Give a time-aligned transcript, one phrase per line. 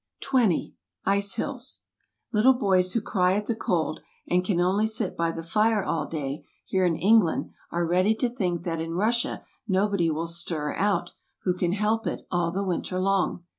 [0.21, 0.73] 20.
[1.05, 1.81] Ice kills.
[2.33, 6.07] Little boys who cry at the cold, and can only sit by the fire all
[6.07, 11.13] day, here in England, are ready to think that in Russia nobody will stir out,
[11.43, 13.43] who can help it, all the winter long.